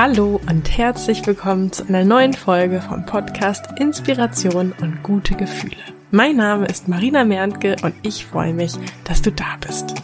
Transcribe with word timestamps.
Hallo 0.00 0.40
und 0.48 0.78
herzlich 0.78 1.26
willkommen 1.26 1.72
zu 1.72 1.82
einer 1.88 2.04
neuen 2.04 2.32
Folge 2.32 2.80
vom 2.80 3.04
Podcast 3.04 3.66
Inspiration 3.80 4.72
und 4.80 5.02
gute 5.02 5.34
Gefühle. 5.34 5.74
Mein 6.12 6.36
Name 6.36 6.66
ist 6.66 6.86
Marina 6.86 7.24
Merntke 7.24 7.74
und 7.82 7.96
ich 8.02 8.24
freue 8.24 8.54
mich, 8.54 8.74
dass 9.02 9.22
du 9.22 9.32
da 9.32 9.56
bist. 9.60 9.94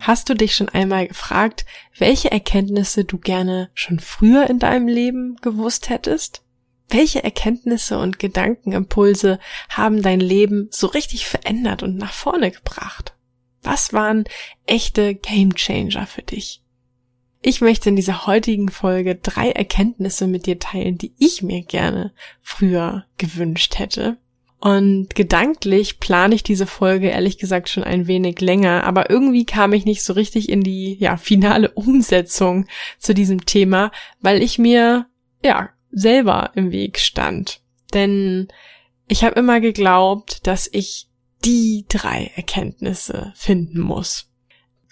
Hast 0.00 0.28
du 0.28 0.34
dich 0.34 0.54
schon 0.54 0.68
einmal 0.68 1.06
gefragt, 1.06 1.64
welche 1.96 2.30
Erkenntnisse 2.30 3.06
du 3.06 3.16
gerne 3.16 3.70
schon 3.72 3.98
früher 3.98 4.50
in 4.50 4.58
deinem 4.58 4.88
Leben 4.88 5.36
gewusst 5.40 5.88
hättest? 5.88 6.42
Welche 6.90 7.24
Erkenntnisse 7.24 7.98
und 7.98 8.18
Gedankenimpulse 8.18 9.38
haben 9.70 10.02
dein 10.02 10.20
Leben 10.20 10.68
so 10.70 10.86
richtig 10.86 11.26
verändert 11.26 11.82
und 11.82 11.96
nach 11.96 12.12
vorne 12.12 12.50
gebracht? 12.50 13.15
Was 13.66 13.92
waren 13.92 14.24
echte 14.64 15.16
Gamechanger 15.16 16.06
für 16.06 16.22
dich? 16.22 16.62
Ich 17.42 17.60
möchte 17.60 17.88
in 17.88 17.96
dieser 17.96 18.24
heutigen 18.26 18.68
Folge 18.68 19.16
drei 19.16 19.50
Erkenntnisse 19.50 20.28
mit 20.28 20.46
dir 20.46 20.60
teilen, 20.60 20.98
die 20.98 21.12
ich 21.18 21.42
mir 21.42 21.62
gerne 21.62 22.12
früher 22.40 23.06
gewünscht 23.18 23.80
hätte. 23.80 24.18
Und 24.60 25.16
gedanklich 25.16 25.98
plane 25.98 26.36
ich 26.36 26.44
diese 26.44 26.66
Folge 26.66 27.08
ehrlich 27.08 27.38
gesagt 27.38 27.68
schon 27.68 27.82
ein 27.82 28.06
wenig 28.06 28.40
länger, 28.40 28.84
aber 28.84 29.10
irgendwie 29.10 29.44
kam 29.44 29.72
ich 29.72 29.84
nicht 29.84 30.04
so 30.04 30.12
richtig 30.12 30.48
in 30.48 30.62
die 30.62 30.94
ja, 31.00 31.16
finale 31.16 31.72
Umsetzung 31.72 32.66
zu 33.00 33.14
diesem 33.14 33.46
Thema, 33.46 33.90
weil 34.20 34.42
ich 34.42 34.58
mir 34.60 35.06
ja 35.44 35.70
selber 35.90 36.52
im 36.54 36.70
Weg 36.70 37.00
stand. 37.00 37.60
Denn 37.92 38.46
ich 39.08 39.24
habe 39.24 39.38
immer 39.38 39.60
geglaubt, 39.60 40.46
dass 40.46 40.68
ich 40.72 41.08
die 41.46 41.84
drei 41.88 42.32
Erkenntnisse 42.34 43.32
finden 43.36 43.80
muss. 43.80 44.32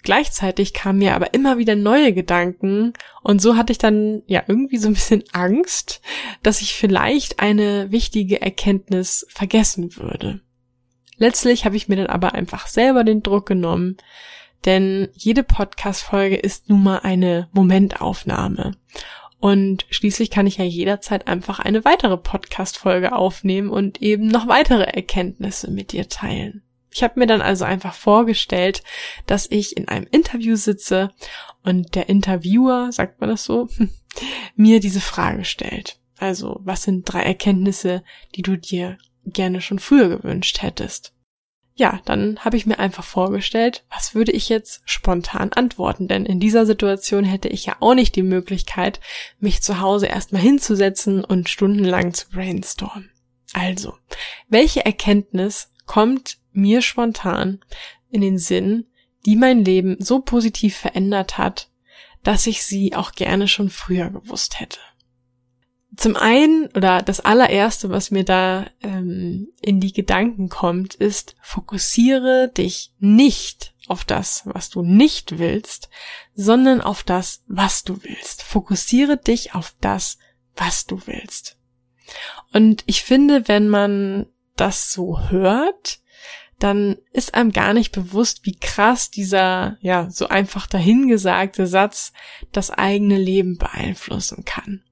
Gleichzeitig 0.03 0.73
kamen 0.73 0.99
mir 0.99 1.15
aber 1.15 1.33
immer 1.33 1.57
wieder 1.57 1.75
neue 1.75 2.13
Gedanken 2.13 2.93
und 3.23 3.41
so 3.41 3.57
hatte 3.57 3.71
ich 3.73 3.77
dann 3.77 4.21
ja 4.27 4.43
irgendwie 4.47 4.77
so 4.77 4.87
ein 4.87 4.93
bisschen 4.93 5.23
Angst, 5.33 6.01
dass 6.43 6.61
ich 6.61 6.75
vielleicht 6.75 7.39
eine 7.39 7.91
wichtige 7.91 8.41
Erkenntnis 8.41 9.25
vergessen 9.29 9.97
würde. 9.97 10.39
Letztlich 11.17 11.65
habe 11.65 11.75
ich 11.75 11.89
mir 11.89 11.97
dann 11.97 12.07
aber 12.07 12.33
einfach 12.33 12.67
selber 12.67 13.03
den 13.03 13.21
Druck 13.21 13.47
genommen, 13.47 13.97
denn 14.63 15.09
jede 15.13 15.43
Podcast-Folge 15.43 16.37
ist 16.37 16.69
nun 16.69 16.83
mal 16.83 16.99
eine 16.99 17.49
Momentaufnahme. 17.51 18.77
Und 19.45 19.85
schließlich 19.91 20.31
kann 20.31 20.47
ich 20.47 20.57
ja 20.57 20.65
jederzeit 20.65 21.27
einfach 21.27 21.59
eine 21.59 21.85
weitere 21.85 22.17
Podcast-Folge 22.17 23.15
aufnehmen 23.15 23.69
und 23.69 24.01
eben 24.01 24.25
noch 24.25 24.47
weitere 24.47 24.85
Erkenntnisse 24.85 25.69
mit 25.69 25.91
dir 25.91 26.09
teilen. 26.09 26.63
Ich 26.91 27.03
habe 27.03 27.19
mir 27.19 27.27
dann 27.27 27.43
also 27.43 27.63
einfach 27.63 27.93
vorgestellt, 27.93 28.81
dass 29.27 29.45
ich 29.51 29.77
in 29.77 29.87
einem 29.87 30.07
Interview 30.09 30.55
sitze 30.55 31.11
und 31.61 31.93
der 31.93 32.09
Interviewer, 32.09 32.91
sagt 32.91 33.21
man 33.21 33.29
das 33.29 33.43
so, 33.43 33.69
mir 34.55 34.79
diese 34.79 34.99
Frage 34.99 35.45
stellt. 35.45 35.99
Also, 36.17 36.59
was 36.63 36.81
sind 36.81 37.03
drei 37.03 37.21
Erkenntnisse, 37.21 38.03
die 38.33 38.41
du 38.41 38.57
dir 38.57 38.97
gerne 39.27 39.61
schon 39.61 39.77
früher 39.77 40.09
gewünscht 40.09 40.63
hättest? 40.63 41.13
Ja, 41.77 41.99
dann 42.05 42.39
habe 42.39 42.55
ich 42.55 42.65
mir 42.65 42.79
einfach 42.79 43.03
vorgestellt, 43.03 43.83
was 43.89 44.15
würde 44.15 44.31
ich 44.31 44.47
jetzt 44.47 44.81
spontan 44.85 45.51
antworten, 45.51 46.07
denn 46.07 46.25
in 46.25 46.39
dieser 46.39 46.65
Situation 46.65 47.25
hätte 47.25 47.49
ich 47.49 47.65
ja 47.65 47.75
auch 47.81 47.95
nicht 47.95 48.15
die 48.15 48.23
Möglichkeit, 48.23 49.01
mich 49.39 49.61
zu 49.61 49.81
Hause 49.81 50.07
erstmal 50.07 50.41
hinzusetzen 50.41 51.25
und 51.25 51.49
stundenlang 51.49 52.13
zu 52.13 52.29
brainstormen. 52.29 53.11
Also, 53.51 53.93
welche 54.47 54.85
Erkenntnis 54.85 55.69
kommt 55.85 56.37
mir 56.53 56.81
spontan 56.81 57.59
in 58.09 58.21
den 58.21 58.37
Sinn, 58.37 58.87
die 59.25 59.35
mein 59.35 59.65
Leben 59.65 59.97
so 59.99 60.21
positiv 60.21 60.77
verändert 60.77 61.37
hat, 61.37 61.69
dass 62.23 62.47
ich 62.47 62.63
sie 62.63 62.95
auch 62.95 63.11
gerne 63.11 63.49
schon 63.49 63.69
früher 63.69 64.09
gewusst 64.09 64.61
hätte. 64.61 64.79
Zum 65.97 66.15
einen, 66.15 66.67
oder 66.75 67.01
das 67.01 67.19
allererste, 67.19 67.89
was 67.89 68.11
mir 68.11 68.25
da 68.25 68.67
ähm, 68.81 69.47
in 69.61 69.79
die 69.79 69.93
Gedanken 69.93 70.49
kommt, 70.49 70.95
ist, 70.95 71.35
fokussiere 71.41 72.51
dich 72.55 72.91
nicht 72.99 73.73
auf 73.87 74.03
das, 74.03 74.43
was 74.45 74.69
du 74.69 74.81
nicht 74.81 75.37
willst, 75.37 75.89
sondern 76.33 76.81
auf 76.81 77.03
das, 77.03 77.43
was 77.47 77.83
du 77.83 78.03
willst. 78.03 78.43
Fokussiere 78.43 79.17
dich 79.17 79.53
auf 79.53 79.75
das, 79.79 80.17
was 80.55 80.85
du 80.85 81.01
willst. 81.05 81.57
Und 82.51 82.83
ich 82.87 83.03
finde, 83.03 83.47
wenn 83.47 83.69
man 83.69 84.27
das 84.55 84.91
so 84.91 85.19
hört, 85.29 85.99
dann 86.59 86.97
ist 87.11 87.33
einem 87.33 87.51
gar 87.51 87.73
nicht 87.73 87.91
bewusst, 87.91 88.45
wie 88.45 88.55
krass 88.55 89.11
dieser, 89.11 89.77
ja, 89.81 90.09
so 90.09 90.27
einfach 90.29 90.67
dahingesagte 90.67 91.67
Satz 91.67 92.13
das 92.51 92.71
eigene 92.71 93.17
Leben 93.17 93.57
beeinflussen 93.57 94.45
kann. 94.45 94.83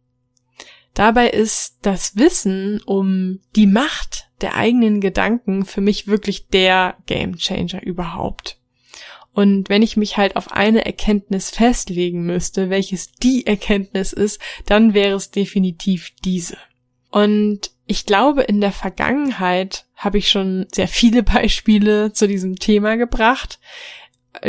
Dabei 0.93 1.29
ist 1.29 1.79
das 1.81 2.15
Wissen 2.17 2.81
um 2.85 3.39
die 3.55 3.67
Macht 3.67 4.29
der 4.41 4.55
eigenen 4.55 5.01
Gedanken 5.01 5.65
für 5.65 5.81
mich 5.81 6.07
wirklich 6.07 6.47
der 6.47 6.97
Gamechanger 7.05 7.81
überhaupt. 7.81 8.59
Und 9.33 9.69
wenn 9.69 9.81
ich 9.81 9.97
mich 9.97 10.17
halt 10.17 10.35
auf 10.35 10.51
eine 10.51 10.85
Erkenntnis 10.85 11.49
festlegen 11.49 12.23
müsste, 12.23 12.69
welches 12.69 13.11
die 13.13 13.47
Erkenntnis 13.47 14.13
ist, 14.13 14.39
dann 14.67 14.93
wäre 14.93 15.15
es 15.15 15.31
definitiv 15.31 16.11
diese. 16.23 16.57
Und 17.09 17.71
ich 17.87 18.05
glaube, 18.05 18.43
in 18.43 18.61
der 18.61 18.71
Vergangenheit 18.71 19.85
habe 19.95 20.19
ich 20.19 20.29
schon 20.29 20.67
sehr 20.71 20.87
viele 20.87 21.23
Beispiele 21.23 22.13
zu 22.13 22.27
diesem 22.27 22.57
Thema 22.57 22.95
gebracht. 22.95 23.59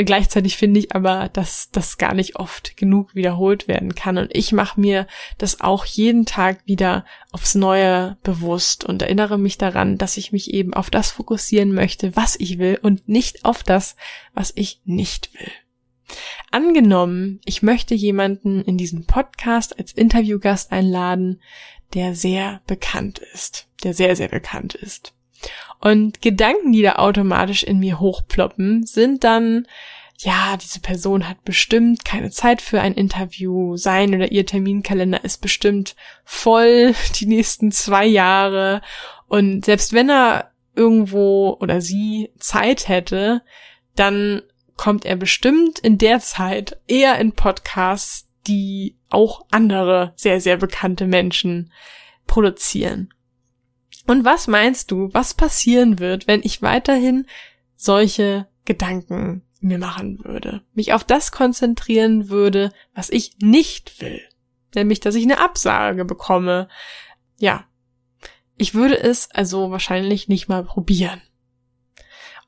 Gleichzeitig 0.03 0.57
finde 0.57 0.81
ich 0.81 0.93
aber, 0.93 1.29
dass 1.31 1.69
das 1.71 1.97
gar 1.97 2.13
nicht 2.13 2.35
oft 2.35 2.75
genug 2.75 3.15
wiederholt 3.15 3.69
werden 3.69 3.95
kann. 3.95 4.17
Und 4.17 4.35
ich 4.35 4.51
mache 4.51 4.79
mir 4.79 5.07
das 5.37 5.61
auch 5.61 5.85
jeden 5.85 6.25
Tag 6.25 6.59
wieder 6.65 7.05
aufs 7.31 7.55
Neue 7.55 8.17
bewusst 8.21 8.83
und 8.83 9.01
erinnere 9.01 9.37
mich 9.37 9.57
daran, 9.57 9.97
dass 9.97 10.17
ich 10.17 10.33
mich 10.33 10.53
eben 10.53 10.73
auf 10.73 10.89
das 10.89 11.11
fokussieren 11.11 11.71
möchte, 11.71 12.13
was 12.15 12.35
ich 12.37 12.57
will 12.57 12.77
und 12.81 13.07
nicht 13.07 13.45
auf 13.45 13.63
das, 13.63 13.95
was 14.33 14.51
ich 14.55 14.81
nicht 14.83 15.33
will. 15.33 15.51
Angenommen, 16.51 17.39
ich 17.45 17.61
möchte 17.61 17.95
jemanden 17.95 18.63
in 18.63 18.77
diesen 18.77 19.05
Podcast 19.05 19.79
als 19.79 19.93
Interviewgast 19.93 20.73
einladen, 20.73 21.41
der 21.93 22.15
sehr 22.15 22.61
bekannt 22.67 23.19
ist, 23.33 23.67
der 23.83 23.93
sehr, 23.93 24.17
sehr 24.17 24.27
bekannt 24.27 24.75
ist. 24.75 25.13
Und 25.85 26.23
Gedanken, 26.23 26.71
die 26.71 26.81
da 26.81 26.93
automatisch 26.93 27.61
in 27.61 27.77
mir 27.77 27.99
hochploppen, 27.99 28.87
sind 28.87 29.23
dann, 29.23 29.67
ja, 30.17 30.57
diese 30.57 30.79
Person 30.79 31.29
hat 31.29 31.45
bestimmt 31.45 32.03
keine 32.03 32.31
Zeit 32.31 32.63
für 32.63 32.81
ein 32.81 32.95
Interview, 32.95 33.77
sein 33.77 34.15
oder 34.15 34.31
ihr 34.31 34.47
Terminkalender 34.47 35.23
ist 35.23 35.41
bestimmt 35.41 35.95
voll 36.23 36.95
die 37.19 37.27
nächsten 37.27 37.71
zwei 37.71 38.03
Jahre. 38.03 38.81
Und 39.27 39.65
selbst 39.65 39.93
wenn 39.93 40.09
er 40.09 40.49
irgendwo 40.73 41.55
oder 41.61 41.81
sie 41.81 42.31
Zeit 42.39 42.87
hätte, 42.87 43.43
dann 43.95 44.41
kommt 44.77 45.05
er 45.05 45.17
bestimmt 45.17 45.77
in 45.77 45.99
der 45.99 46.19
Zeit 46.19 46.79
eher 46.87 47.19
in 47.19 47.33
Podcasts, 47.33 48.27
die 48.47 48.95
auch 49.11 49.45
andere 49.51 50.13
sehr, 50.15 50.41
sehr 50.41 50.57
bekannte 50.57 51.05
Menschen 51.05 51.71
produzieren. 52.25 53.11
Und 54.05 54.23
was 54.23 54.47
meinst 54.47 54.91
du, 54.91 55.09
was 55.13 55.33
passieren 55.33 55.99
wird, 55.99 56.27
wenn 56.27 56.41
ich 56.43 56.61
weiterhin 56.61 57.25
solche 57.75 58.47
Gedanken 58.65 59.41
mir 59.59 59.79
machen 59.79 60.23
würde, 60.23 60.61
mich 60.73 60.93
auf 60.93 61.03
das 61.03 61.31
konzentrieren 61.31 62.29
würde, 62.29 62.71
was 62.93 63.09
ich 63.09 63.37
nicht 63.39 64.01
will, 64.01 64.21
nämlich, 64.75 64.99
dass 64.99 65.15
ich 65.15 65.23
eine 65.23 65.39
Absage 65.39 66.05
bekomme. 66.05 66.67
Ja, 67.37 67.65
ich 68.57 68.73
würde 68.75 68.99
es 68.99 69.29
also 69.31 69.71
wahrscheinlich 69.71 70.27
nicht 70.27 70.47
mal 70.47 70.63
probieren. 70.63 71.21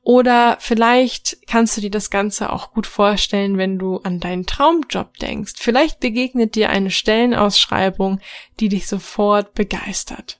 Oder 0.02 0.56
vielleicht 0.60 1.46
kannst 1.48 1.76
du 1.76 1.80
dir 1.82 1.90
das 1.90 2.08
Ganze 2.08 2.50
auch 2.50 2.72
gut 2.72 2.86
vorstellen, 2.86 3.58
wenn 3.58 3.78
du 3.78 3.98
an 3.98 4.20
deinen 4.20 4.46
Traumjob 4.46 5.18
denkst. 5.18 5.54
Vielleicht 5.56 6.00
begegnet 6.00 6.54
dir 6.54 6.70
eine 6.70 6.90
Stellenausschreibung, 6.90 8.20
die 8.58 8.70
dich 8.70 8.86
sofort 8.86 9.52
begeistert 9.54 10.37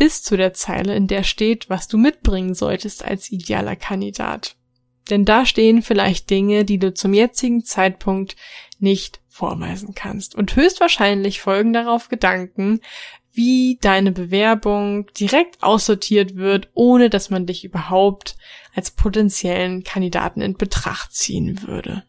bis 0.00 0.22
zu 0.22 0.38
der 0.38 0.54
Zeile, 0.54 0.96
in 0.96 1.08
der 1.08 1.24
steht, 1.24 1.68
was 1.68 1.86
du 1.86 1.98
mitbringen 1.98 2.54
solltest 2.54 3.04
als 3.04 3.30
idealer 3.30 3.76
Kandidat. 3.76 4.56
Denn 5.10 5.26
da 5.26 5.44
stehen 5.44 5.82
vielleicht 5.82 6.30
Dinge, 6.30 6.64
die 6.64 6.78
du 6.78 6.94
zum 6.94 7.12
jetzigen 7.12 7.66
Zeitpunkt 7.66 8.34
nicht 8.78 9.20
vorweisen 9.28 9.94
kannst. 9.94 10.34
Und 10.34 10.56
höchstwahrscheinlich 10.56 11.42
folgen 11.42 11.74
darauf 11.74 12.08
Gedanken, 12.08 12.80
wie 13.34 13.76
deine 13.82 14.10
Bewerbung 14.10 15.10
direkt 15.12 15.62
aussortiert 15.62 16.34
wird, 16.36 16.70
ohne 16.72 17.10
dass 17.10 17.28
man 17.28 17.44
dich 17.44 17.62
überhaupt 17.62 18.38
als 18.74 18.92
potenziellen 18.92 19.84
Kandidaten 19.84 20.40
in 20.40 20.56
Betracht 20.56 21.12
ziehen 21.12 21.60
würde. 21.60 22.04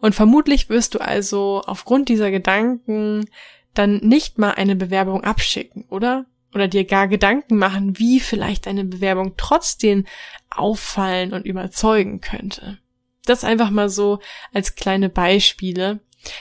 Und 0.00 0.16
vermutlich 0.16 0.68
wirst 0.70 0.96
du 0.96 0.98
also 0.98 1.62
aufgrund 1.64 2.08
dieser 2.08 2.32
Gedanken 2.32 3.30
dann 3.74 3.98
nicht 3.98 4.38
mal 4.38 4.50
eine 4.50 4.74
Bewerbung 4.74 5.22
abschicken, 5.22 5.84
oder? 5.88 6.26
Oder 6.54 6.68
dir 6.68 6.84
gar 6.84 7.08
Gedanken 7.08 7.56
machen, 7.56 7.98
wie 7.98 8.20
vielleicht 8.20 8.66
deine 8.66 8.84
Bewerbung 8.84 9.34
trotzdem 9.36 10.06
auffallen 10.50 11.32
und 11.32 11.46
überzeugen 11.46 12.20
könnte. 12.20 12.78
Das 13.24 13.44
einfach 13.44 13.70
mal 13.70 13.88
so 13.88 14.18
als 14.52 14.74
kleine 14.74 15.08
Beispiele. 15.08 16.00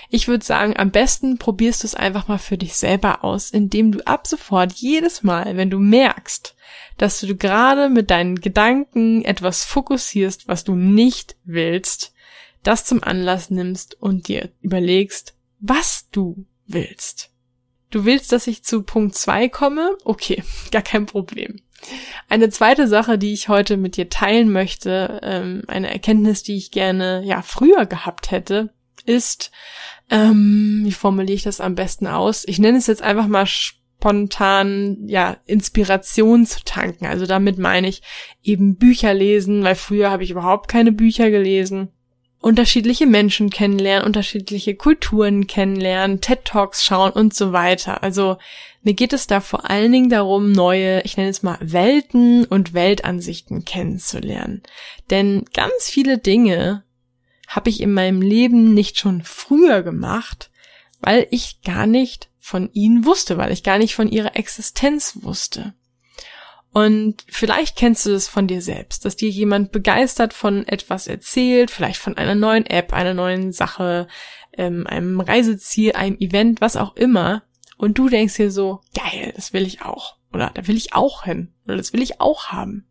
Ich 0.09 0.27
würde 0.27 0.43
sagen, 0.43 0.75
am 0.77 0.91
besten 0.91 1.37
probierst 1.37 1.83
du 1.83 1.87
es 1.87 1.95
einfach 1.95 2.27
mal 2.27 2.37
für 2.37 2.57
dich 2.57 2.75
selber 2.75 3.23
aus, 3.23 3.51
indem 3.51 3.91
du 3.91 4.05
ab 4.05 4.27
sofort 4.27 4.73
jedes 4.73 5.23
Mal, 5.23 5.55
wenn 5.55 5.69
du 5.69 5.79
merkst, 5.79 6.55
dass 6.97 7.21
du 7.21 7.35
gerade 7.35 7.89
mit 7.89 8.09
deinen 8.09 8.41
Gedanken 8.41 9.23
etwas 9.23 9.63
fokussierst, 9.63 10.47
was 10.47 10.63
du 10.63 10.75
nicht 10.75 11.37
willst, 11.45 12.13
das 12.63 12.85
zum 12.85 13.03
Anlass 13.03 13.49
nimmst 13.49 13.95
und 14.01 14.27
dir 14.27 14.49
überlegst, 14.61 15.35
was 15.59 16.09
du 16.11 16.45
willst. 16.67 17.31
Du 17.91 18.05
willst, 18.05 18.31
dass 18.31 18.47
ich 18.47 18.63
zu 18.63 18.83
Punkt 18.83 19.15
zwei 19.15 19.49
komme? 19.49 19.97
Okay, 20.03 20.43
gar 20.71 20.81
kein 20.81 21.05
Problem. 21.05 21.57
Eine 22.27 22.49
zweite 22.49 22.87
Sache, 22.87 23.17
die 23.17 23.33
ich 23.33 23.47
heute 23.49 23.77
mit 23.77 23.95
dir 23.97 24.09
teilen 24.09 24.51
möchte, 24.51 25.21
ähm, 25.23 25.63
eine 25.67 25.89
Erkenntnis, 25.91 26.43
die 26.43 26.57
ich 26.57 26.71
gerne 26.71 27.23
ja 27.23 27.41
früher 27.41 27.85
gehabt 27.85 28.31
hätte, 28.31 28.73
ist, 29.05 29.51
ähm, 30.09 30.81
wie 30.83 30.91
formuliere 30.91 31.35
ich 31.35 31.43
das 31.43 31.61
am 31.61 31.75
besten 31.75 32.05
aus? 32.05 32.43
Ich 32.47 32.59
nenne 32.59 32.77
es 32.77 32.87
jetzt 32.87 33.01
einfach 33.01 33.27
mal 33.27 33.45
spontan, 33.45 34.97
ja, 35.07 35.37
Inspiration 35.45 36.45
zu 36.45 36.63
tanken. 36.65 37.05
Also 37.05 37.25
damit 37.25 37.57
meine 37.57 37.87
ich 37.87 38.01
eben 38.43 38.75
Bücher 38.75 39.13
lesen, 39.13 39.63
weil 39.63 39.75
früher 39.75 40.11
habe 40.11 40.23
ich 40.23 40.31
überhaupt 40.31 40.67
keine 40.67 40.91
Bücher 40.91 41.31
gelesen 41.31 41.93
unterschiedliche 42.41 43.05
Menschen 43.05 43.49
kennenlernen, 43.49 44.05
unterschiedliche 44.05 44.75
Kulturen 44.75 45.47
kennenlernen, 45.47 46.21
TED 46.21 46.45
Talks 46.45 46.85
schauen 46.85 47.11
und 47.11 47.33
so 47.33 47.51
weiter. 47.51 48.01
Also 48.01 48.37
mir 48.81 48.93
geht 48.93 49.11
es 49.11 49.27
da 49.27 49.41
vor 49.41 49.69
allen 49.69 49.91
Dingen 49.91 50.09
darum, 50.09 50.51
neue, 50.51 51.01
ich 51.01 51.17
nenne 51.17 51.29
es 51.29 51.43
mal 51.43 51.57
Welten 51.59 52.45
und 52.45 52.73
Weltansichten 52.73 53.65
kennenzulernen. 53.65 54.63
Denn 55.09 55.45
ganz 55.53 55.89
viele 55.89 56.17
Dinge 56.17 56.83
habe 57.47 57.69
ich 57.69 57.81
in 57.81 57.93
meinem 57.93 58.21
Leben 58.21 58.73
nicht 58.73 58.97
schon 58.97 59.21
früher 59.23 59.83
gemacht, 59.83 60.49
weil 61.01 61.27
ich 61.31 61.61
gar 61.61 61.87
nicht 61.87 62.29
von 62.39 62.69
ihnen 62.73 63.05
wusste, 63.05 63.37
weil 63.37 63.51
ich 63.51 63.63
gar 63.63 63.77
nicht 63.77 63.95
von 63.95 64.07
ihrer 64.07 64.35
Existenz 64.35 65.19
wusste. 65.21 65.73
Und 66.71 67.25
vielleicht 67.27 67.75
kennst 67.75 68.05
du 68.05 68.11
das 68.11 68.27
von 68.27 68.47
dir 68.47 68.61
selbst, 68.61 69.03
dass 69.03 69.15
dir 69.15 69.29
jemand 69.29 69.71
begeistert 69.71 70.33
von 70.33 70.67
etwas 70.67 71.07
erzählt, 71.07 71.71
vielleicht 71.71 71.99
von 71.99 72.17
einer 72.17 72.35
neuen 72.35 72.65
App, 72.65 72.93
einer 72.93 73.15
neuen 73.15 73.51
Sache, 73.51 74.07
ähm, 74.53 74.85
einem 74.85 75.19
Reiseziel, 75.19 75.93
einem 75.93 76.17
Event, 76.19 76.61
was 76.61 76.75
auch 76.75 76.95
immer. 76.95 77.43
Und 77.77 77.97
du 77.97 78.09
denkst 78.09 78.35
dir 78.35 78.51
so, 78.51 78.81
geil, 78.93 79.33
das 79.35 79.53
will 79.53 79.65
ich 79.65 79.81
auch. 79.81 80.17
Oder 80.31 80.51
da 80.53 80.67
will 80.67 80.77
ich 80.77 80.93
auch 80.93 81.23
hin. 81.23 81.53
Oder 81.65 81.77
das 81.77 81.91
will 81.93 82.03
ich 82.03 82.21
auch 82.21 82.47
haben. 82.47 82.87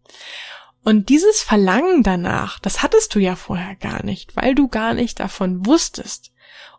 Und 0.82 1.08
dieses 1.08 1.42
Verlangen 1.42 2.02
danach, 2.02 2.58
das 2.58 2.82
hattest 2.82 3.14
du 3.14 3.19
ja 3.19 3.36
vorher 3.36 3.76
gar 3.76 4.04
nicht, 4.04 4.34
weil 4.36 4.54
du 4.54 4.69
gar 4.69 4.94
nicht 4.94 5.20
davon 5.20 5.66
wusstest. 5.66 6.32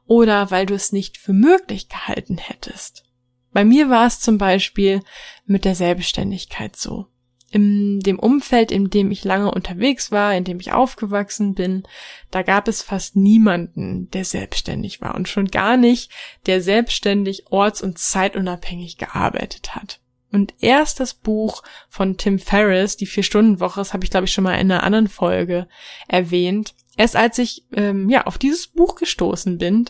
Oder 0.06 0.52
weil 0.52 0.66
du 0.66 0.74
es 0.74 0.92
nicht 0.92 1.18
für 1.18 1.34
möglich 1.34 1.88
gehalten 1.88 2.38
hättest. 2.38 3.06
Bei 3.52 3.66
mir 3.66 3.90
war 3.90 4.06
es 4.06 4.20
zum 4.20 4.38
Beispiel 4.38 5.02
mit 5.46 5.66
der 5.66 5.76
Selbstständigkeit 5.76 6.76
so. 6.76 7.08
In 7.52 8.00
dem 8.02 8.20
Umfeld, 8.20 8.72
in 8.72 8.92
dem 8.92 9.10
ich 9.10 9.24
lange 9.24 9.50
unterwegs 9.50 10.12
war, 10.12 10.36
in 10.36 10.44
dem 10.44 10.60
ich 10.60 10.72
aufgewachsen 10.72 11.56
bin, 11.56 11.82
da 12.30 12.44
gab 12.44 12.68
es 12.68 12.84
fast 12.84 13.16
niemanden, 13.16 14.08
der 14.12 14.24
selbstständig 14.24 15.02
war 15.02 15.16
und 15.16 15.28
schon 15.28 15.48
gar 15.48 15.76
nicht, 15.76 16.12
der 16.46 16.62
selbstständig 16.62 17.46
orts- 17.50 17.82
und 17.82 17.98
zeitunabhängig 17.98 18.98
gearbeitet 18.98 19.76
hat. 19.76 20.00
Und 20.32 20.54
erst 20.60 21.00
das 21.00 21.16
Buch 21.16 21.64
von 21.90 22.18
Tim 22.18 22.38
Ferriss, 22.38 22.98
die 22.98 23.08
Vier-Stunden-Woche, 23.08 23.80
das 23.80 23.94
habe 23.94 24.04
ich 24.04 24.12
glaube 24.12 24.26
ich 24.26 24.32
schon 24.32 24.44
mal 24.44 24.54
in 24.54 24.72
einer 24.72 24.84
anderen 24.84 25.08
Folge 25.08 25.68
erwähnt. 26.08 26.76
Erst 26.98 27.16
als 27.16 27.40
ich 27.40 27.66
ähm, 27.74 28.10
ja 28.10 28.28
auf 28.28 28.38
dieses 28.38 28.68
Buch 28.68 28.96
gestoßen 28.96 29.58
bin, 29.58 29.86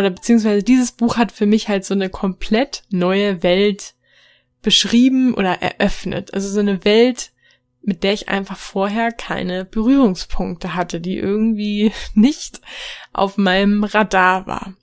oder 0.00 0.10
beziehungsweise 0.10 0.62
dieses 0.62 0.92
Buch 0.92 1.16
hat 1.16 1.30
für 1.30 1.46
mich 1.46 1.68
halt 1.68 1.84
so 1.84 1.94
eine 1.94 2.08
komplett 2.08 2.82
neue 2.90 3.42
Welt 3.42 3.94
beschrieben 4.62 5.34
oder 5.34 5.62
eröffnet. 5.62 6.34
Also 6.34 6.48
so 6.48 6.60
eine 6.60 6.84
Welt, 6.84 7.32
mit 7.82 8.02
der 8.02 8.14
ich 8.14 8.28
einfach 8.28 8.56
vorher 8.56 9.12
keine 9.12 9.64
Berührungspunkte 9.64 10.74
hatte, 10.74 11.00
die 11.00 11.16
irgendwie 11.16 11.92
nicht 12.14 12.60
auf 13.12 13.36
meinem 13.36 13.84
Radar 13.84 14.46
war. 14.46 14.74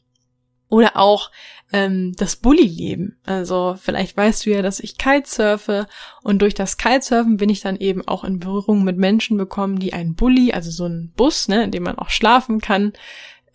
Oder 0.70 0.98
auch 0.98 1.32
ähm, 1.72 2.14
das 2.18 2.36
Bulli-Leben. 2.36 3.18
Also 3.26 3.76
vielleicht 3.80 4.16
weißt 4.16 4.46
du 4.46 4.52
ja, 4.52 4.62
dass 4.62 4.80
ich 4.80 4.98
Kitesurfe 4.98 5.88
und 6.22 6.42
durch 6.42 6.54
das 6.54 6.78
Kitesurfen 6.78 7.38
bin 7.38 7.50
ich 7.50 7.62
dann 7.62 7.78
eben 7.78 8.08
auch 8.08 8.24
in 8.24 8.40
Berührung 8.40 8.84
mit 8.84 8.98
Menschen 8.98 9.38
bekommen, 9.38 9.80
die 9.80 9.94
einen 9.94 10.16
Bulli, 10.16 10.52
also 10.52 10.70
so 10.70 10.86
einen 10.86 11.12
Bus, 11.16 11.48
ne, 11.48 11.64
in 11.64 11.72
dem 11.72 11.84
man 11.84 11.98
auch 11.98 12.10
schlafen 12.10 12.62
kann, 12.62 12.94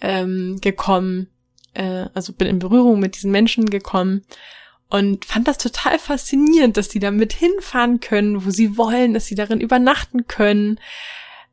ähm, 0.01 0.59
gekommen 0.61 1.29
äh, 1.75 2.07
also 2.15 2.33
bin 2.33 2.49
in 2.49 2.59
Berührung 2.59 3.01
mit 3.01 3.17
diesen 3.17 3.31
Menschen 3.31 3.71
gekommen 3.71 4.25
und 4.93 5.25
fand 5.25 5.49
das 5.49 5.57
total 5.57 5.99
faszinierend, 5.99 6.77
dass 6.77 6.89
die 6.89 6.99
da 6.99 7.11
mit 7.11 7.33
hinfahren 7.33 8.01
können, 8.01 8.45
wo 8.45 8.51
sie 8.51 8.77
wollen, 8.77 9.15
dass 9.15 9.25
sie 9.25 9.35
darin 9.35 9.61
übernachten 9.61 10.27
können. 10.27 10.79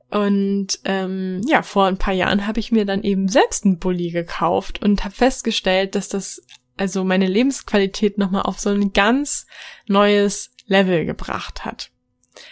Und 0.09 0.79
ähm, 0.83 1.41
ja, 1.45 1.61
vor 1.61 1.85
ein 1.85 1.97
paar 1.97 2.13
Jahren 2.13 2.47
habe 2.47 2.59
ich 2.59 2.71
mir 2.71 2.85
dann 2.85 3.03
eben 3.03 3.29
selbst 3.29 3.63
einen 3.63 3.79
Bulli 3.79 4.09
gekauft 4.09 4.81
und 4.81 5.05
habe 5.05 5.15
festgestellt, 5.15 5.95
dass 5.95 6.09
das 6.09 6.41
also 6.75 7.03
meine 7.03 7.27
Lebensqualität 7.27 8.17
nochmal 8.17 8.41
auf 8.41 8.59
so 8.59 8.71
ein 8.71 8.91
ganz 8.91 9.45
neues 9.87 10.51
Level 10.65 11.05
gebracht 11.05 11.63
hat. 11.63 11.91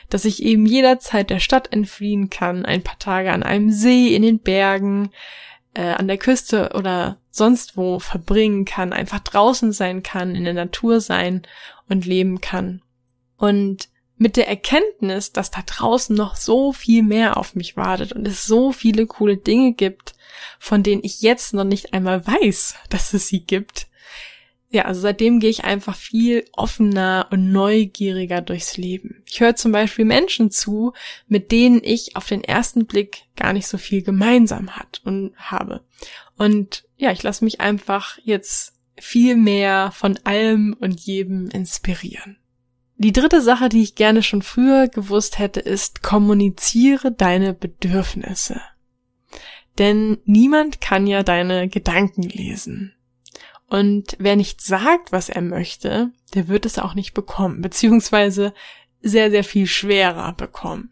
Dass 0.09 0.25
ich 0.25 0.43
eben 0.43 0.65
jederzeit 0.65 1.29
der 1.29 1.39
Stadt 1.39 1.73
entfliehen 1.73 2.29
kann, 2.29 2.65
ein 2.65 2.83
paar 2.83 2.99
Tage 2.99 3.31
an 3.31 3.43
einem 3.43 3.71
See, 3.71 4.15
in 4.15 4.21
den 4.21 4.39
Bergen, 4.39 5.09
äh, 5.73 5.81
an 5.81 6.07
der 6.07 6.17
Küste 6.17 6.71
oder 6.75 7.19
sonst 7.37 7.77
wo 7.77 7.99
verbringen 7.99 8.65
kann, 8.65 8.93
einfach 8.93 9.19
draußen 9.19 9.71
sein 9.71 10.03
kann, 10.03 10.35
in 10.35 10.43
der 10.43 10.53
Natur 10.53 10.99
sein 10.99 11.43
und 11.87 12.05
leben 12.05 12.41
kann. 12.41 12.81
Und 13.37 13.89
mit 14.17 14.35
der 14.35 14.47
Erkenntnis, 14.47 15.31
dass 15.31 15.51
da 15.51 15.61
draußen 15.65 16.15
noch 16.15 16.35
so 16.35 16.73
viel 16.73 17.03
mehr 17.03 17.37
auf 17.37 17.55
mich 17.55 17.77
wartet 17.77 18.13
und 18.13 18.27
es 18.27 18.45
so 18.45 18.71
viele 18.71 19.05
coole 19.05 19.37
Dinge 19.37 19.73
gibt, 19.73 20.15
von 20.59 20.83
denen 20.83 21.03
ich 21.03 21.21
jetzt 21.21 21.53
noch 21.53 21.63
nicht 21.63 21.93
einmal 21.93 22.25
weiß, 22.25 22.75
dass 22.89 23.13
es 23.13 23.27
sie 23.27 23.41
gibt. 23.41 23.87
Ja, 24.69 24.85
also 24.85 24.99
seitdem 24.99 25.39
gehe 25.39 25.49
ich 25.49 25.63
einfach 25.63 25.95
viel 25.95 26.45
offener 26.51 27.27
und 27.31 27.51
neugieriger 27.51 28.41
durchs 28.41 28.75
Leben. 28.75 29.16
Ich 29.29 29.41
höre 29.41 29.55
zum 29.55 29.71
Beispiel 29.71 30.05
Menschen 30.05 30.51
zu, 30.51 30.93
mit 31.27 31.51
denen 31.51 31.81
ich 31.83 32.15
auf 32.15 32.27
den 32.27 32.43
ersten 32.43 32.85
Blick 32.85 33.25
gar 33.35 33.53
nicht 33.53 33.67
so 33.67 33.77
viel 33.77 34.01
gemeinsam 34.01 34.75
hat 34.75 35.01
und 35.03 35.35
habe. 35.35 35.81
Und 36.37 36.85
ja, 36.95 37.11
ich 37.11 37.23
lasse 37.23 37.43
mich 37.43 37.59
einfach 37.59 38.17
jetzt 38.23 38.73
viel 38.97 39.35
mehr 39.35 39.91
von 39.91 40.17
allem 40.23 40.75
und 40.79 40.99
jedem 41.01 41.47
inspirieren. 41.49 42.37
Die 42.95 43.13
dritte 43.13 43.41
Sache, 43.41 43.69
die 43.69 43.83
ich 43.83 43.95
gerne 43.95 44.23
schon 44.23 44.41
früher 44.41 44.87
gewusst 44.87 45.37
hätte, 45.37 45.59
ist, 45.59 46.01
kommuniziere 46.01 47.11
deine 47.11 47.53
Bedürfnisse. 47.53 48.59
Denn 49.77 50.17
niemand 50.25 50.81
kann 50.81 51.05
ja 51.05 51.21
deine 51.21 51.69
Gedanken 51.69 52.23
lesen. 52.23 52.95
Und 53.67 54.15
wer 54.17 54.35
nicht 54.35 54.61
sagt, 54.61 55.11
was 55.11 55.29
er 55.29 55.41
möchte, 55.41 56.11
der 56.33 56.47
wird 56.47 56.65
es 56.65 56.79
auch 56.79 56.95
nicht 56.95 57.13
bekommen, 57.13 57.61
beziehungsweise 57.61 58.53
sehr, 59.01 59.31
sehr 59.31 59.43
viel 59.43 59.67
schwerer 59.67 60.33
bekommen. 60.33 60.91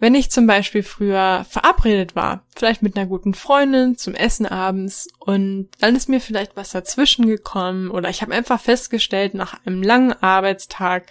Wenn 0.00 0.14
ich 0.14 0.30
zum 0.30 0.46
Beispiel 0.46 0.84
früher 0.84 1.44
verabredet 1.48 2.14
war, 2.14 2.44
vielleicht 2.54 2.82
mit 2.82 2.96
einer 2.96 3.06
guten 3.06 3.34
Freundin 3.34 3.96
zum 3.96 4.14
Essen 4.14 4.46
abends 4.46 5.08
und 5.18 5.70
dann 5.80 5.96
ist 5.96 6.08
mir 6.08 6.20
vielleicht 6.20 6.54
was 6.54 6.70
dazwischen 6.70 7.26
gekommen 7.26 7.90
oder 7.90 8.08
ich 8.08 8.22
habe 8.22 8.32
einfach 8.32 8.60
festgestellt 8.60 9.34
nach 9.34 9.58
einem 9.66 9.82
langen 9.82 10.12
Arbeitstag, 10.12 11.06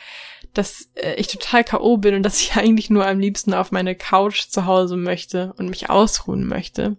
dass 0.53 0.89
äh, 0.95 1.15
ich 1.15 1.27
total 1.27 1.65
KO 1.65 1.97
bin 1.97 2.15
und 2.15 2.23
dass 2.23 2.39
ich 2.39 2.55
eigentlich 2.55 2.89
nur 2.89 3.05
am 3.05 3.19
liebsten 3.19 3.53
auf 3.53 3.71
meine 3.71 3.93
Couch 3.93 4.47
zu 4.47 4.65
Hause 4.65 4.95
möchte 4.95 5.53
und 5.57 5.69
mich 5.69 5.89
ausruhen 5.89 6.47
möchte, 6.47 6.95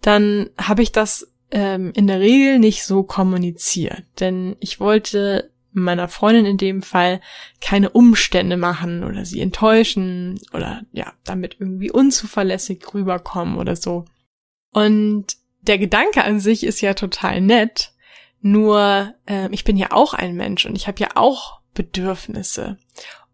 dann 0.00 0.50
habe 0.58 0.82
ich 0.82 0.90
das 0.90 1.32
ähm, 1.52 1.92
in 1.94 2.08
der 2.08 2.18
Regel 2.18 2.58
nicht 2.58 2.84
so 2.84 3.04
kommuniziert, 3.04 4.02
denn 4.18 4.56
ich 4.58 4.80
wollte 4.80 5.51
meiner 5.72 6.08
Freundin 6.08 6.46
in 6.46 6.58
dem 6.58 6.82
Fall 6.82 7.20
keine 7.60 7.90
Umstände 7.90 8.56
machen 8.56 9.04
oder 9.04 9.24
sie 9.24 9.40
enttäuschen 9.40 10.40
oder 10.52 10.82
ja, 10.92 11.12
damit 11.24 11.56
irgendwie 11.58 11.90
unzuverlässig 11.90 12.84
rüberkommen 12.92 13.56
oder 13.58 13.76
so. 13.76 14.04
Und 14.72 15.36
der 15.62 15.78
Gedanke 15.78 16.24
an 16.24 16.40
sich 16.40 16.64
ist 16.64 16.80
ja 16.80 16.94
total 16.94 17.40
nett, 17.40 17.92
nur 18.40 19.14
äh, 19.26 19.48
ich 19.52 19.64
bin 19.64 19.76
ja 19.76 19.92
auch 19.92 20.14
ein 20.14 20.34
Mensch 20.34 20.66
und 20.66 20.76
ich 20.76 20.88
habe 20.88 21.00
ja 21.00 21.10
auch 21.14 21.60
Bedürfnisse. 21.74 22.78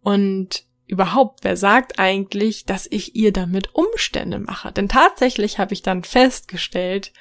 Und 0.02 0.64
überhaupt, 0.87 1.45
wer 1.45 1.57
sagt 1.57 1.99
eigentlich, 1.99 2.64
dass 2.64 2.87
ich 2.90 3.14
ihr 3.16 3.33
damit 3.33 3.75
Umstände 3.75 4.38
mache? 4.38 4.73
Denn 4.73 4.88
tatsächlich 4.88 5.59
habe 5.59 5.75
ich 5.75 5.83
dann 5.83 6.04
festgestellt, 6.04 7.12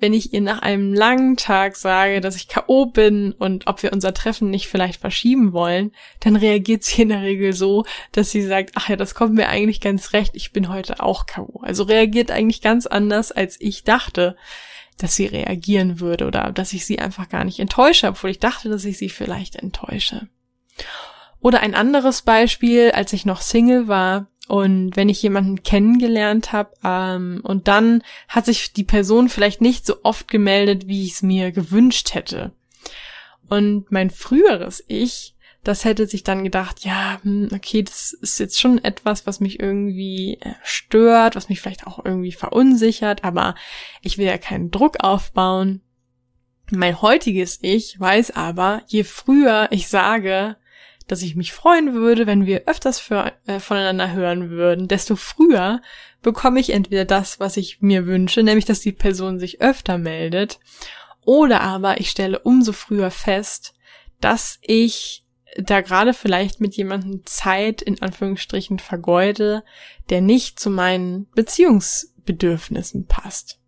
wenn 0.00 0.14
ich 0.14 0.32
ihr 0.32 0.40
nach 0.40 0.62
einem 0.62 0.94
langen 0.94 1.36
Tag 1.36 1.76
sage, 1.76 2.20
dass 2.20 2.34
ich 2.34 2.48
K.O. 2.48 2.86
bin 2.86 3.32
und 3.32 3.66
ob 3.66 3.82
wir 3.82 3.92
unser 3.92 4.14
Treffen 4.14 4.50
nicht 4.50 4.66
vielleicht 4.66 5.00
verschieben 5.00 5.52
wollen, 5.52 5.92
dann 6.20 6.36
reagiert 6.36 6.82
sie 6.82 7.02
in 7.02 7.10
der 7.10 7.22
Regel 7.22 7.52
so, 7.52 7.84
dass 8.12 8.30
sie 8.30 8.42
sagt, 8.42 8.72
ach 8.74 8.88
ja, 8.88 8.96
das 8.96 9.14
kommt 9.14 9.34
mir 9.34 9.48
eigentlich 9.48 9.80
ganz 9.80 10.12
recht, 10.14 10.34
ich 10.34 10.52
bin 10.52 10.70
heute 10.70 11.00
auch 11.00 11.26
K.O. 11.26 11.60
Also 11.62 11.84
reagiert 11.84 12.30
eigentlich 12.30 12.62
ganz 12.62 12.86
anders, 12.86 13.30
als 13.30 13.60
ich 13.60 13.84
dachte, 13.84 14.36
dass 14.96 15.14
sie 15.14 15.26
reagieren 15.26 16.00
würde 16.00 16.26
oder 16.26 16.50
dass 16.52 16.72
ich 16.72 16.86
sie 16.86 16.98
einfach 16.98 17.28
gar 17.28 17.44
nicht 17.44 17.60
enttäusche, 17.60 18.08
obwohl 18.08 18.30
ich 18.30 18.38
dachte, 18.38 18.68
dass 18.68 18.84
ich 18.84 18.98
sie 18.98 19.10
vielleicht 19.10 19.56
enttäusche. 19.56 20.28
Oder 21.40 21.60
ein 21.60 21.74
anderes 21.74 22.22
Beispiel, 22.22 22.90
als 22.90 23.12
ich 23.12 23.24
noch 23.24 23.40
Single 23.40 23.88
war 23.88 24.26
und 24.50 24.96
wenn 24.96 25.08
ich 25.08 25.22
jemanden 25.22 25.62
kennengelernt 25.62 26.50
habe 26.50 26.72
ähm, 26.82 27.40
und 27.44 27.68
dann 27.68 28.02
hat 28.26 28.46
sich 28.46 28.72
die 28.72 28.82
Person 28.82 29.28
vielleicht 29.28 29.60
nicht 29.60 29.86
so 29.86 30.02
oft 30.02 30.26
gemeldet, 30.26 30.88
wie 30.88 31.04
ich 31.04 31.12
es 31.12 31.22
mir 31.22 31.52
gewünscht 31.52 32.14
hätte. 32.14 32.50
Und 33.48 33.92
mein 33.92 34.10
früheres 34.10 34.82
Ich, 34.88 35.36
das 35.62 35.84
hätte 35.84 36.08
sich 36.08 36.24
dann 36.24 36.42
gedacht, 36.42 36.84
ja, 36.84 37.20
hm, 37.22 37.50
okay, 37.54 37.84
das 37.84 38.12
ist 38.12 38.40
jetzt 38.40 38.58
schon 38.58 38.82
etwas, 38.82 39.24
was 39.24 39.38
mich 39.38 39.60
irgendwie 39.60 40.38
äh, 40.40 40.54
stört, 40.64 41.36
was 41.36 41.48
mich 41.48 41.60
vielleicht 41.60 41.86
auch 41.86 42.04
irgendwie 42.04 42.32
verunsichert, 42.32 43.22
aber 43.22 43.54
ich 44.02 44.18
will 44.18 44.26
ja 44.26 44.36
keinen 44.36 44.72
Druck 44.72 44.96
aufbauen. 44.98 45.80
Mein 46.72 47.00
heutiges 47.00 47.60
Ich 47.62 48.00
weiß 48.00 48.32
aber, 48.32 48.82
je 48.88 49.04
früher 49.04 49.68
ich 49.70 49.86
sage, 49.86 50.56
dass 51.10 51.22
ich 51.22 51.34
mich 51.34 51.52
freuen 51.52 51.92
würde, 51.92 52.26
wenn 52.26 52.46
wir 52.46 52.62
öfters 52.66 53.00
für, 53.00 53.32
äh, 53.46 53.58
voneinander 53.58 54.12
hören 54.12 54.50
würden, 54.50 54.86
desto 54.86 55.16
früher 55.16 55.82
bekomme 56.22 56.60
ich 56.60 56.70
entweder 56.70 57.04
das, 57.04 57.40
was 57.40 57.56
ich 57.56 57.80
mir 57.80 58.06
wünsche, 58.06 58.42
nämlich 58.42 58.64
dass 58.64 58.80
die 58.80 58.92
Person 58.92 59.40
sich 59.40 59.60
öfter 59.60 59.98
meldet, 59.98 60.60
oder 61.24 61.62
aber 61.62 62.00
ich 62.00 62.10
stelle 62.10 62.38
umso 62.38 62.72
früher 62.72 63.10
fest, 63.10 63.74
dass 64.20 64.58
ich 64.62 65.24
da 65.56 65.80
gerade 65.80 66.14
vielleicht 66.14 66.60
mit 66.60 66.76
jemandem 66.76 67.26
Zeit 67.26 67.82
in 67.82 68.00
Anführungsstrichen 68.00 68.78
vergeude, 68.78 69.64
der 70.10 70.20
nicht 70.20 70.60
zu 70.60 70.70
meinen 70.70 71.28
Beziehungsbedürfnissen 71.34 73.06
passt. 73.06 73.58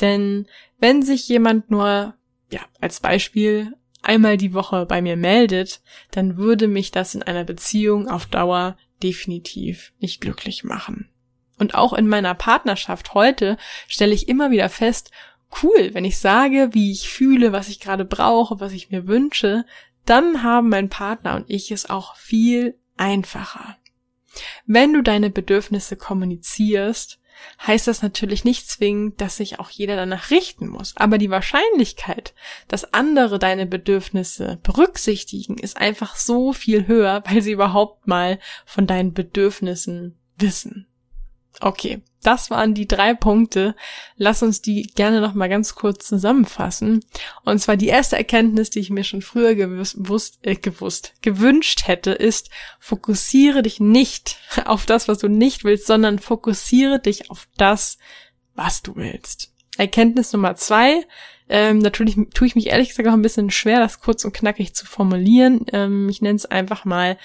Denn 0.00 0.46
wenn 0.78 1.02
sich 1.02 1.28
jemand 1.28 1.70
nur, 1.70 2.14
ja, 2.50 2.60
als 2.80 3.00
Beispiel 3.00 3.76
einmal 4.02 4.36
die 4.36 4.54
Woche 4.54 4.86
bei 4.86 5.02
mir 5.02 5.16
meldet, 5.16 5.80
dann 6.10 6.36
würde 6.36 6.68
mich 6.68 6.90
das 6.90 7.14
in 7.14 7.22
einer 7.22 7.44
Beziehung 7.44 8.08
auf 8.08 8.26
Dauer 8.26 8.76
definitiv 9.02 9.92
nicht 10.00 10.20
glücklich 10.20 10.64
machen. 10.64 11.08
Und 11.58 11.74
auch 11.74 11.92
in 11.92 12.08
meiner 12.08 12.34
Partnerschaft 12.34 13.14
heute 13.14 13.56
stelle 13.86 14.14
ich 14.14 14.28
immer 14.28 14.50
wieder 14.50 14.68
fest, 14.68 15.10
cool, 15.62 15.90
wenn 15.92 16.04
ich 16.04 16.18
sage, 16.18 16.70
wie 16.72 16.92
ich 16.92 17.10
fühle, 17.10 17.52
was 17.52 17.68
ich 17.68 17.80
gerade 17.80 18.04
brauche, 18.04 18.60
was 18.60 18.72
ich 18.72 18.90
mir 18.90 19.06
wünsche, 19.06 19.64
dann 20.06 20.42
haben 20.42 20.68
mein 20.68 20.88
Partner 20.88 21.36
und 21.36 21.50
ich 21.50 21.70
es 21.70 21.90
auch 21.90 22.16
viel 22.16 22.78
einfacher. 22.96 23.76
Wenn 24.66 24.92
du 24.92 25.02
deine 25.02 25.30
Bedürfnisse 25.30 25.96
kommunizierst, 25.96 27.19
heißt 27.66 27.86
das 27.86 28.02
natürlich 28.02 28.44
nicht 28.44 28.68
zwingend, 28.68 29.20
dass 29.20 29.36
sich 29.36 29.60
auch 29.60 29.70
jeder 29.70 29.96
danach 29.96 30.30
richten 30.30 30.68
muss. 30.68 30.94
Aber 30.96 31.18
die 31.18 31.30
Wahrscheinlichkeit, 31.30 32.34
dass 32.68 32.92
andere 32.92 33.38
deine 33.38 33.66
Bedürfnisse 33.66 34.58
berücksichtigen, 34.62 35.58
ist 35.58 35.76
einfach 35.76 36.16
so 36.16 36.52
viel 36.52 36.86
höher, 36.86 37.22
weil 37.26 37.42
sie 37.42 37.52
überhaupt 37.52 38.06
mal 38.06 38.38
von 38.64 38.86
deinen 38.86 39.12
Bedürfnissen 39.12 40.18
wissen. 40.36 40.89
Okay, 41.60 42.02
das 42.22 42.50
waren 42.50 42.74
die 42.74 42.86
drei 42.86 43.14
Punkte. 43.14 43.74
Lass 44.16 44.42
uns 44.42 44.62
die 44.62 44.82
gerne 44.94 45.20
noch 45.20 45.34
mal 45.34 45.48
ganz 45.48 45.74
kurz 45.74 46.06
zusammenfassen. 46.06 47.04
Und 47.44 47.58
zwar 47.58 47.76
die 47.76 47.88
erste 47.88 48.16
Erkenntnis, 48.16 48.70
die 48.70 48.80
ich 48.80 48.90
mir 48.90 49.04
schon 49.04 49.22
früher 49.22 49.54
gewusst, 49.54 50.38
äh, 50.42 50.54
gewusst, 50.54 51.14
gewünscht 51.22 51.86
hätte, 51.86 52.12
ist, 52.12 52.50
fokussiere 52.78 53.62
dich 53.62 53.80
nicht 53.80 54.38
auf 54.64 54.86
das, 54.86 55.08
was 55.08 55.18
du 55.18 55.28
nicht 55.28 55.64
willst, 55.64 55.86
sondern 55.86 56.18
fokussiere 56.18 57.00
dich 57.00 57.30
auf 57.30 57.48
das, 57.56 57.98
was 58.54 58.82
du 58.82 58.96
willst. 58.96 59.52
Erkenntnis 59.78 60.32
Nummer 60.32 60.56
zwei, 60.56 61.06
ähm, 61.48 61.78
natürlich 61.78 62.16
tue 62.34 62.46
ich 62.46 62.54
mich 62.54 62.68
ehrlich 62.68 62.90
gesagt 62.90 63.08
auch 63.08 63.12
ein 63.12 63.22
bisschen 63.22 63.50
schwer, 63.50 63.80
das 63.80 64.00
kurz 64.00 64.24
und 64.24 64.32
knackig 64.32 64.74
zu 64.74 64.86
formulieren. 64.86 65.64
Ähm, 65.72 66.08
ich 66.08 66.22
nenne 66.22 66.36
es 66.36 66.46
einfach 66.46 66.84
mal, 66.84 67.16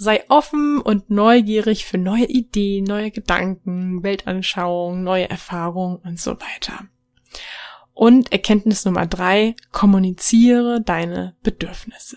Sei 0.00 0.24
offen 0.28 0.80
und 0.80 1.10
neugierig 1.10 1.84
für 1.84 1.98
neue 1.98 2.26
Ideen, 2.26 2.84
neue 2.84 3.10
Gedanken, 3.10 4.04
Weltanschauungen, 4.04 5.02
neue 5.02 5.28
Erfahrungen 5.28 5.96
und 5.96 6.20
so 6.20 6.36
weiter. 6.40 6.84
Und 7.94 8.30
Erkenntnis 8.30 8.84
Nummer 8.84 9.06
drei, 9.06 9.56
kommuniziere 9.72 10.80
deine 10.80 11.34
Bedürfnisse. 11.42 12.16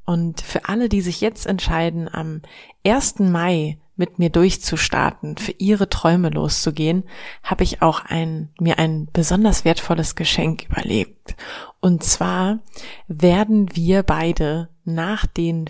Und 0.11 0.41
für 0.41 0.67
alle, 0.67 0.89
die 0.89 0.99
sich 0.99 1.21
jetzt 1.21 1.47
entscheiden, 1.47 2.13
am 2.13 2.41
1. 2.85 3.19
Mai 3.19 3.77
mit 3.95 4.19
mir 4.19 4.29
durchzustarten, 4.29 5.37
für 5.37 5.53
ihre 5.57 5.87
Träume 5.87 6.29
loszugehen, 6.29 7.05
habe 7.43 7.63
ich 7.63 7.81
auch 7.81 8.03
ein, 8.03 8.49
mir 8.59 8.77
ein 8.77 9.07
besonders 9.13 9.63
wertvolles 9.63 10.15
Geschenk 10.15 10.65
überlebt. 10.69 11.37
Und 11.79 12.03
zwar 12.03 12.59
werden 13.07 13.73
wir 13.73 14.03
beide 14.03 14.67
nach 14.83 15.25
den 15.27 15.69